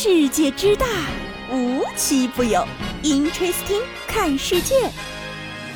[0.00, 0.86] 世界之大，
[1.52, 2.64] 无奇不有。
[3.02, 4.76] Interesting，看世界。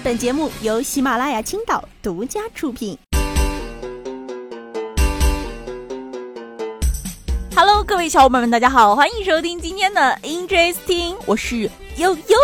[0.05, 2.97] 本节目由喜马拉雅青岛独家出品。
[7.57, 12.39] Hello，各位小伙伴们，大家好，欢迎收听今天的 Interesting，我是悠悠。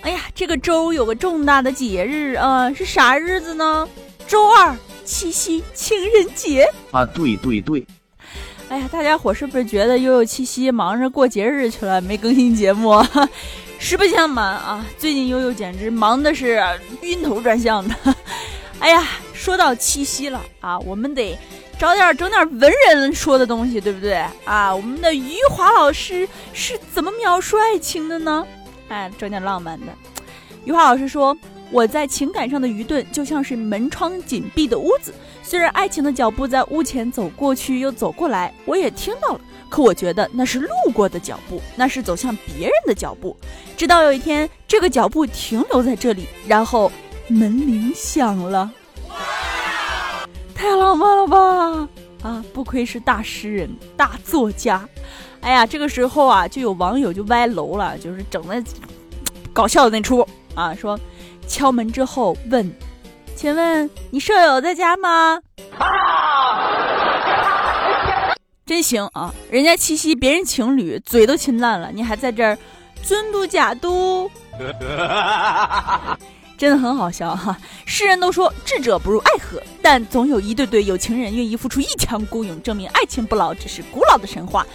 [0.00, 3.88] 哎呀，这个周有个重大的节日啊，是啥日子呢？
[4.26, 7.06] 周二，七夕情人节啊！
[7.06, 7.86] 对对对。
[8.68, 13.02] 哎呀，大家伙是不是觉得悠悠七夕忙着过节日去了，没更新节目？
[13.80, 16.62] 实不相瞒啊，最近悠悠简直忙的是
[17.00, 17.94] 晕头转向的。
[18.78, 21.38] 哎呀，说到七夕了啊，我们得
[21.78, 24.74] 找点整点文人说的东西，对不对啊？
[24.74, 28.46] 我们的余华老师是怎么描述爱情的呢？
[28.88, 29.86] 哎，整点浪漫的。
[30.64, 31.36] 余华老师说。
[31.70, 35.12] 我在情感上的愚钝，就像是门窗紧闭的屋子。
[35.48, 43.34] 虽然爱情的脚步在屋前走过去又走过来，我也听到了，可我觉得那是路过的脚步，那是走向别人的脚步。
[43.74, 46.92] 直到有一天，这个脚步停留在这里，然后
[47.28, 48.70] 门铃响了。
[50.54, 51.88] 太浪漫了吧！
[52.20, 54.86] 啊，不愧是大诗人、大作家。
[55.40, 58.62] 哎呀，这个时候啊，就有网友就歪楼了，就是整的
[59.54, 61.00] 搞笑的那出啊，说。
[61.50, 62.70] 敲门之后问
[63.38, 65.40] ：“请问你舍友在家吗？”
[68.66, 69.32] 真行啊！
[69.48, 72.58] 人家七夕别人情侣嘴都亲烂了，你还在这儿
[73.00, 74.28] 尊嘟假嘟，
[76.58, 77.56] 真的很好笑哈！
[77.86, 84.66] 世人都说智者不入爱河，但总有一对对有情人愿意付出一腔孤勇，证明爱情不老只是古老的神话。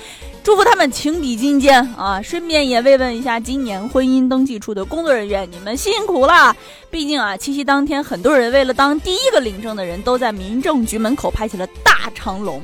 [0.44, 2.22] 祝福他们情比金坚啊！
[2.22, 6.54] 顺便也慰问一下今年婚姻登记处的工作人员，你们辛苦了。
[6.92, 12.62] 毕竟啊，七夕当天，很多人为了当第一个领证的人，都在民政局门口排起了大长龙。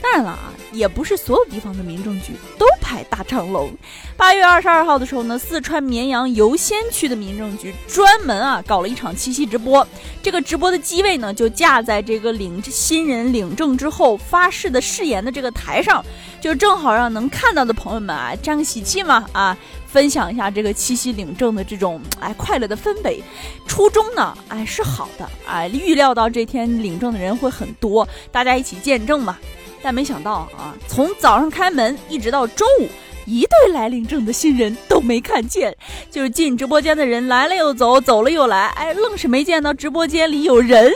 [0.00, 3.70] 当然了啊，也不是所有地方的民政局都排大长龙。
[4.16, 9.86] 八月二十二号的时候呢，四川绵阳游仙区的民政局专门啊搞了一场七夕直播。
[10.22, 16.04] 这个直播的机位呢，就架在这个领新人领证之后发誓的誓言的这个台上，
[16.40, 19.56] 就正好让能看到的朋友们啊沾个喜气嘛啊，
[19.86, 23.22] 分享一下这个七夕领证的这种哎快乐的氛围。
[23.66, 29.36] 初衷呢，哎是好的哎，预料到这天领证的人会很多，大家一起见证嘛。
[29.82, 32.88] 但没想到啊，从早上开门一直到中午，
[33.26, 35.76] 一对来领证的新人都没看见。
[36.10, 40.92] 就是进直播间的人来了又走，走了又来，哎，愣是没见到直播间里有人。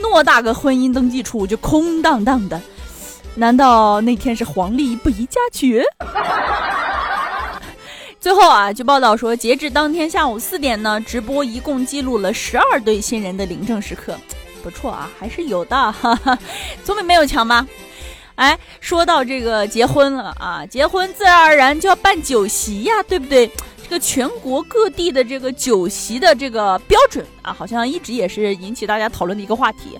[0.00, 2.60] 偌大个婚姻登记处就空荡荡的，
[3.36, 5.82] 难道那天是黄历不宜嫁娶？
[8.20, 14.16] 最后啊，据报道说，截至当天下午四点呢，直播一共记录了十二对新人的领证时刻，
[14.62, 16.38] 不错啊，还是有的，哈哈，
[16.84, 17.66] 总比没有强吧。
[18.42, 23.48] 哎，说到这个结婚了啊，结婚自然而然就要办酒席呀，对不对？
[23.84, 29.96] 这个全国各地的这个酒席的这个标准啊，好像一直也是引起大家讨论的一个话题。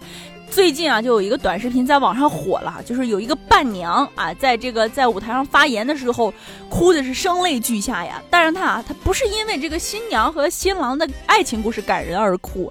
[0.52, 6.32] 最近啊，就有一个短视频在网上火了，就是有一个伴娘啊，在这个在舞台上发言的时候，
[6.68, 8.22] 哭的是声泪俱下呀。
[8.28, 12.70] 但是她啊，她不是因为这个新娘和新郎的爱情故事感人而哭，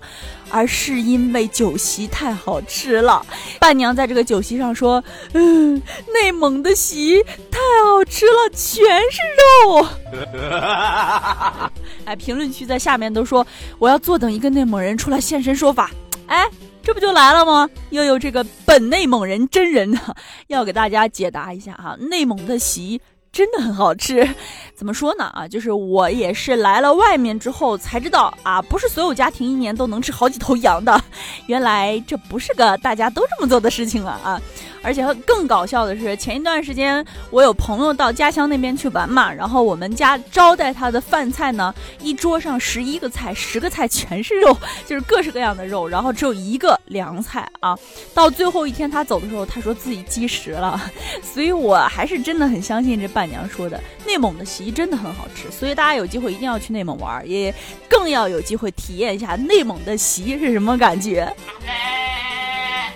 [0.52, 3.26] 而是因为酒席太好吃了。
[3.60, 5.04] 伴娘在这个酒席上说
[5.34, 5.82] ：“嗯，
[6.14, 9.18] 内蒙的席太好吃了，全是
[9.66, 9.88] 肉。
[12.06, 13.46] ”哎，评论区在下面都说
[13.80, 15.90] ：“我要坐等一个内蒙人出来现身说法。”
[16.30, 16.46] 哎。
[16.84, 17.70] 这不就来了吗？
[17.92, 20.00] 又有这个本内蒙人真人呢，
[20.48, 21.96] 要给大家解答一下哈。
[22.00, 23.00] 内蒙的席
[23.32, 24.28] 真的很好吃，
[24.76, 25.26] 怎么说呢？
[25.26, 31.02] 啊，就是我也是来了外面之后才知道啊，不是所有家庭一年都能吃好几头羊的。
[31.46, 34.42] 原来这不是个大家都这么做的事情啊啊！
[34.84, 44.56] 而且更搞笑的是，前一段时间我有朋友到家乡那边去玩嘛，然后我们家招待他的饭菜呢，一桌上十一个菜，十个菜全是肉，
[44.88, 47.78] 就是各式各样的肉，然后只有一个凉菜啊。
[48.14, 50.82] 到最后一天他走的时候，他说自己积食了，
[51.22, 57.54] 所以我还是真的很相信这伴娘说的， 内蒙的席真的很好吃，所以大家有机会一定要去内蒙玩，也
[57.88, 61.32] 更要有机会体验一下内蒙的席是什么感觉。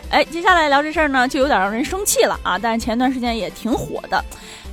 [0.10, 2.58] 哎，接下来聊这事儿呢，就有点让人生气了啊！
[2.58, 4.24] 但是前段时间也挺火的。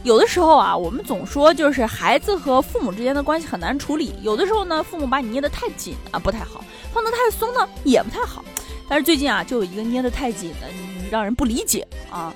[0.05, 4.15] 有的时候啊，我们总说就是孩子和父母之间的关系很难处理。
[4.23, 6.61] 有的时候呢，父母把你捏得太紧啊，不太好；
[6.93, 8.45] 放得太松呢，也不太好。
[8.89, 10.69] 但是最近啊，就有一个捏得太紧的，
[11.11, 12.33] 让人不理解啊。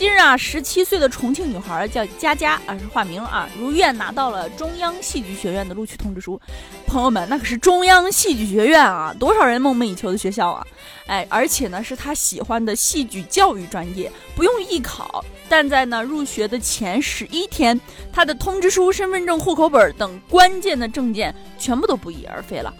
[0.00, 6.40] 近日啊，十七岁的重庆女孩叫佳佳啊，是化名啊，如愿拿到了中央戏剧学院的录取通知书。
[6.86, 10.66] 朋友们，那可是中央戏剧学院啊，多少人梦寐以求的学校啊！
[11.06, 17.78] 哎，而且呢，是他喜欢的戏剧教育专业，不用艺考，但在呢入学的前十一天，
[18.10, 22.72] 他的通知书、身份证、户口本等关键的证件全部都不翼而飞了。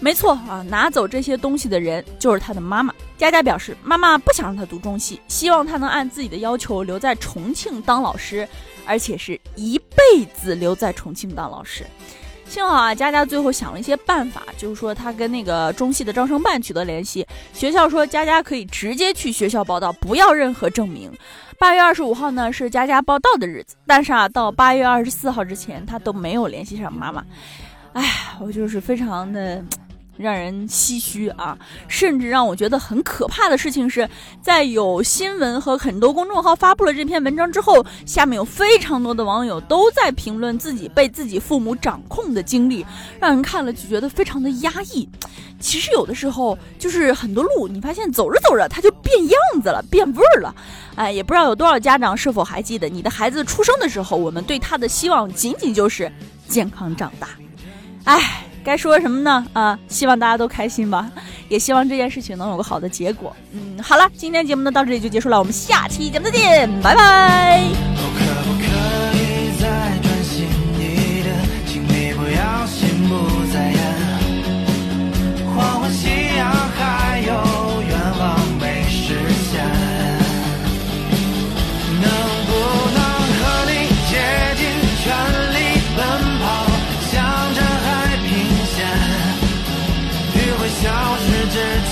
[0.00, 2.92] 没错啊，拿走这些东西的人就是他的妈妈。
[3.18, 8.48] 佳佳表示，妈妈不想让他读中戏，希望他能按自己的要求留在重庆当老师，
[8.86, 11.84] 而且是一辈子留在重庆当老师。
[12.48, 21.12] 幸好啊，佳佳最后想了一些办法，就是说他跟那个中戏的招生办取得联系，学校说佳佳可以直接去学校报道，不要任何证明。
[21.58, 27.22] 八月二十五号呢是佳佳报道的日子，但是啊，到八月二十四号之前，他都没有联系上妈妈。
[27.92, 28.02] 哎，
[28.40, 29.62] 我就是非常的。
[30.20, 31.56] 让人唏嘘啊！
[31.88, 34.08] 甚至让我觉得很可怕的事情是，
[34.42, 42.84] 在有新闻和很多公众号发布了这篇文章之后，下面有非常多的网友都在评论自己被自己父母掌控的经历，
[43.18, 45.08] 让人看了就觉得非常的压抑。
[45.58, 50.54] 其实有的时候就是很多路，你发现走着走着它就变样子了，变味儿了。
[50.96, 56.10] 哎，也不知道有多少家长是否还记得，你的孩子出生的时候，我们对他的希望仅仅就是
[56.48, 57.28] 健康长大。
[58.04, 58.46] 哎。
[58.64, 59.44] 该说什么呢？
[59.52, 61.10] 啊，希望大家都开心吧，
[61.48, 63.34] 也希望这件事情能有个好的结果。
[63.52, 68.09] 嗯，好了，今天节目呢到这里就结束了，我们下期节目再见，拜拜。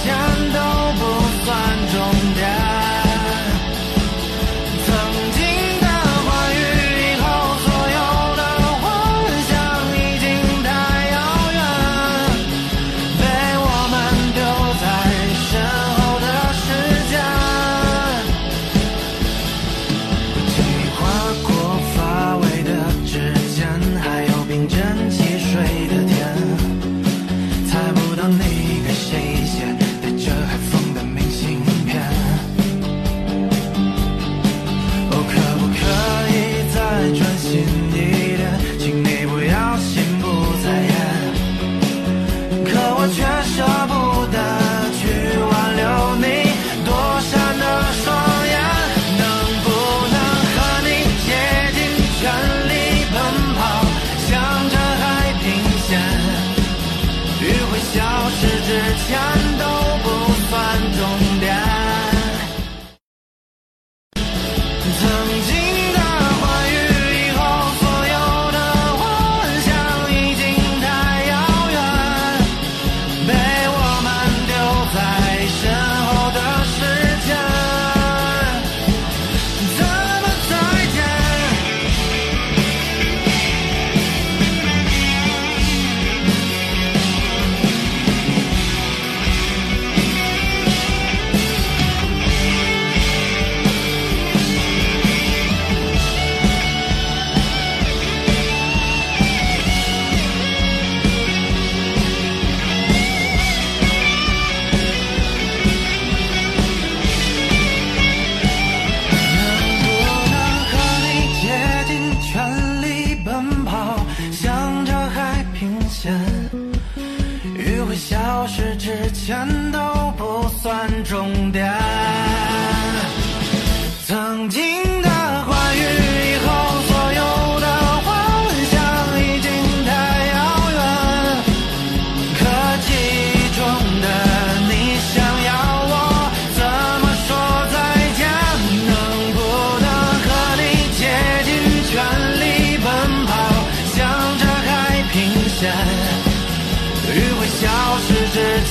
[0.08, 0.47] Yeah.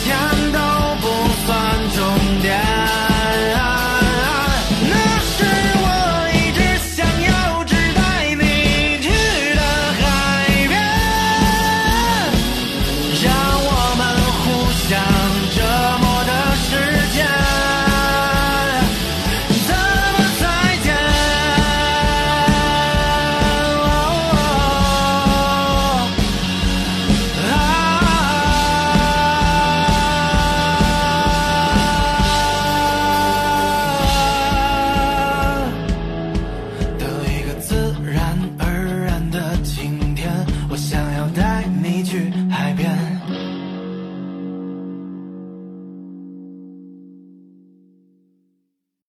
[0.05, 0.46] 想。